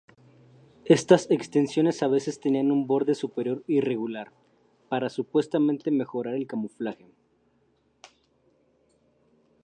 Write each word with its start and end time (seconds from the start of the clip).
Estas 0.85 1.29
extensiones 1.29 2.01
a 2.01 2.07
veces 2.07 2.39
tenían 2.39 2.71
un 2.71 2.87
borde 2.87 3.13
superior 3.13 3.63
irregular, 3.67 4.31
para 4.89 5.09
supuestamente 5.11 5.91
mejorar 5.91 6.33
el 6.33 6.47
camuflaje. 6.47 7.05